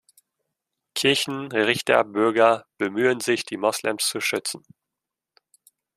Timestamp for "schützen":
4.19-4.63